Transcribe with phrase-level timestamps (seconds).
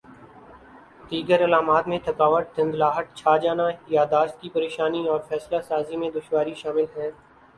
[1.11, 6.53] دیگر علامات میں تھکاوٹ دھندلاہٹ چھا جانا یادداشت کی پریشانی اور فیصلہ سازی میں دشواری
[6.53, 7.11] شامل ہیں